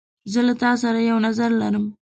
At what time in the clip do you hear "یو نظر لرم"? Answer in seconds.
1.09-1.85